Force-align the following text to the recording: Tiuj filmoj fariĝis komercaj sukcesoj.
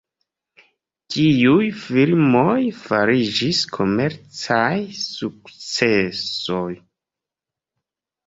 Tiuj 1.15 1.65
filmoj 1.81 2.55
fariĝis 2.85 3.59
komercaj 3.77 4.71
sukcesoj. 5.01 6.67